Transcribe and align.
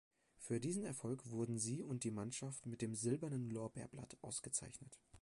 Für 0.39 0.59
diesen 0.59 0.83
Erfolg 0.83 1.29
wurden 1.29 1.59
sie 1.59 1.83
und 1.83 2.03
die 2.03 2.09
Mannschaft 2.09 2.65
mit 2.65 2.81
dem 2.81 2.95
Silbernen 2.95 3.51
Lorbeerblatt 3.51 4.17
ausgezeichnet. 4.23 4.99